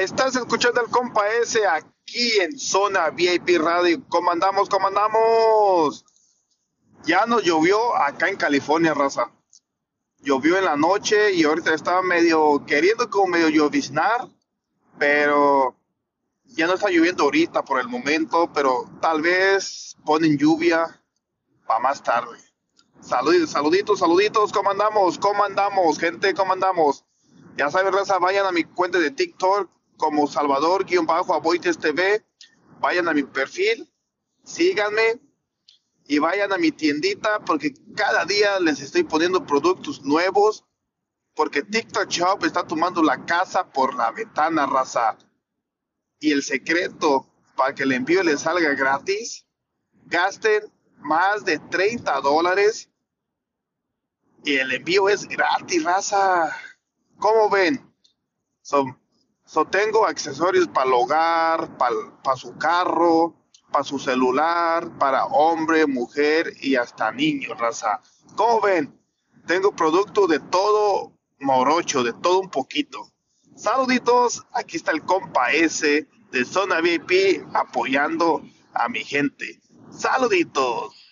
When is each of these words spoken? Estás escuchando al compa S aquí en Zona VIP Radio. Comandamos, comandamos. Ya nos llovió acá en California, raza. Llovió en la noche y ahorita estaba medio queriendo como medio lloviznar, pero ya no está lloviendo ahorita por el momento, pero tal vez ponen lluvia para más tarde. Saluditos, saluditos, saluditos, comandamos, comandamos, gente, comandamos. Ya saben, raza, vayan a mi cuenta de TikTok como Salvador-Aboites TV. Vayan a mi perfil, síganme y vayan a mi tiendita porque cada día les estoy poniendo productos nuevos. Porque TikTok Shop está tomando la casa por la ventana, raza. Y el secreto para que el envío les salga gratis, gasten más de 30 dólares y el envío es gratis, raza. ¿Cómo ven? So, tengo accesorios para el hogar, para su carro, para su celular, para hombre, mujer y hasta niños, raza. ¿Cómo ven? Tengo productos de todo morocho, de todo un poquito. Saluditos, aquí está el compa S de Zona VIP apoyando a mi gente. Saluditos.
Estás 0.00 0.36
escuchando 0.36 0.80
al 0.80 0.90
compa 0.90 1.26
S 1.42 1.58
aquí 1.66 2.38
en 2.40 2.58
Zona 2.58 3.08
VIP 3.10 3.56
Radio. 3.58 4.06
Comandamos, 4.08 4.68
comandamos. 4.68 6.04
Ya 7.04 7.24
nos 7.24 7.42
llovió 7.44 7.96
acá 7.96 8.28
en 8.28 8.36
California, 8.36 8.92
raza. 8.92 9.32
Llovió 10.18 10.58
en 10.58 10.66
la 10.66 10.76
noche 10.76 11.32
y 11.32 11.44
ahorita 11.44 11.72
estaba 11.72 12.02
medio 12.02 12.64
queriendo 12.66 13.08
como 13.08 13.28
medio 13.28 13.48
lloviznar, 13.48 14.28
pero 14.98 15.78
ya 16.44 16.66
no 16.66 16.74
está 16.74 16.90
lloviendo 16.90 17.24
ahorita 17.24 17.64
por 17.64 17.80
el 17.80 17.88
momento, 17.88 18.50
pero 18.52 18.90
tal 19.00 19.22
vez 19.22 19.96
ponen 20.04 20.36
lluvia 20.36 21.02
para 21.66 21.80
más 21.80 22.02
tarde. 22.02 22.38
Saluditos, 23.00 23.50
saluditos, 23.50 23.98
saluditos, 23.98 24.52
comandamos, 24.52 25.18
comandamos, 25.18 25.98
gente, 25.98 26.34
comandamos. 26.34 27.04
Ya 27.56 27.70
saben, 27.70 27.94
raza, 27.94 28.18
vayan 28.18 28.44
a 28.44 28.52
mi 28.52 28.64
cuenta 28.64 28.98
de 28.98 29.10
TikTok 29.10 29.75
como 29.96 30.26
Salvador-Aboites 30.26 31.78
TV. 31.78 32.24
Vayan 32.80 33.08
a 33.08 33.14
mi 33.14 33.22
perfil, 33.22 33.90
síganme 34.44 35.20
y 36.06 36.18
vayan 36.18 36.52
a 36.52 36.58
mi 36.58 36.70
tiendita 36.72 37.40
porque 37.44 37.74
cada 37.94 38.24
día 38.24 38.60
les 38.60 38.80
estoy 38.80 39.02
poniendo 39.04 39.44
productos 39.44 40.02
nuevos. 40.02 40.64
Porque 41.34 41.62
TikTok 41.62 42.08
Shop 42.08 42.44
está 42.44 42.66
tomando 42.66 43.02
la 43.02 43.26
casa 43.26 43.70
por 43.70 43.94
la 43.94 44.10
ventana, 44.10 44.66
raza. 44.66 45.18
Y 46.18 46.32
el 46.32 46.42
secreto 46.42 47.26
para 47.56 47.74
que 47.74 47.82
el 47.82 47.92
envío 47.92 48.22
les 48.22 48.40
salga 48.40 48.74
gratis, 48.74 49.46
gasten 50.04 50.62
más 50.98 51.44
de 51.44 51.58
30 51.58 52.20
dólares 52.20 52.90
y 54.44 54.56
el 54.56 54.72
envío 54.72 55.08
es 55.08 55.26
gratis, 55.26 55.82
raza. 55.82 56.56
¿Cómo 57.18 57.50
ven? 57.50 57.92
So, 59.46 59.64
tengo 59.64 60.06
accesorios 60.06 60.66
para 60.66 60.88
el 60.88 60.94
hogar, 60.94 61.78
para 61.78 62.36
su 62.36 62.56
carro, 62.58 63.36
para 63.70 63.84
su 63.84 63.98
celular, 63.98 64.90
para 64.98 65.24
hombre, 65.26 65.86
mujer 65.86 66.52
y 66.60 66.74
hasta 66.74 67.12
niños, 67.12 67.56
raza. 67.56 68.00
¿Cómo 68.34 68.60
ven? 68.60 69.00
Tengo 69.46 69.70
productos 69.70 70.28
de 70.28 70.40
todo 70.40 71.12
morocho, 71.38 72.02
de 72.02 72.12
todo 72.12 72.40
un 72.40 72.50
poquito. 72.50 73.12
Saluditos, 73.54 74.44
aquí 74.52 74.76
está 74.76 74.90
el 74.90 75.02
compa 75.02 75.52
S 75.52 76.08
de 76.32 76.44
Zona 76.44 76.80
VIP 76.80 77.46
apoyando 77.54 78.42
a 78.74 78.88
mi 78.88 79.04
gente. 79.04 79.60
Saluditos. 79.90 81.05